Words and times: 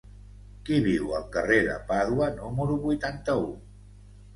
Qui 0.69 0.79
viu 0.87 1.13
al 1.19 1.29
carrer 1.37 1.61
de 1.69 1.77
Pàdua 1.93 2.33
número 2.41 2.83
vuitanta-u? 2.91 3.51